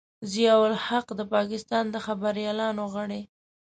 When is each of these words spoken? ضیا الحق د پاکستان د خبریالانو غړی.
ضیا 0.31 0.53
الحق 0.67 1.07
د 1.19 1.21
پاکستان 1.35 1.85
د 1.91 1.95
خبریالانو 2.05 2.83
غړی. 2.93 3.21